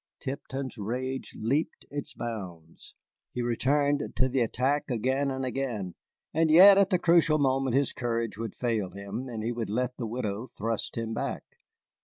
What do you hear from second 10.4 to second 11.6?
thrust him back.